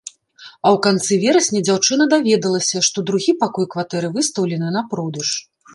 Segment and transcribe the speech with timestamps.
[0.65, 5.29] А ў канцы верасня дзяўчына даведалася, што другі пакой кватэры выстаўлены на продаж.